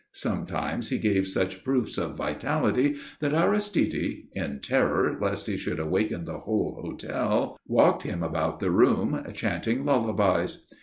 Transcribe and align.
Sometimes 0.15 0.89
he 0.89 0.97
gave 0.97 1.27
such 1.27 1.63
proofs 1.63 1.95
of 1.99 2.15
vitality 2.17 2.95
that 3.19 3.35
Aristide, 3.35 4.23
in 4.33 4.59
terror 4.59 5.15
lest 5.21 5.45
he 5.45 5.55
should 5.55 5.79
awaken 5.79 6.23
the 6.23 6.39
whole 6.39 6.79
hotel, 6.83 7.59
walked 7.67 8.01
him 8.01 8.23
about 8.23 8.59
the 8.59 8.71
room 8.71 9.23
chanting 9.35 9.85
lullabies. 9.85 10.65